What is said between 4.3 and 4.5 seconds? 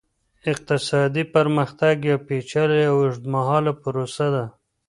ده.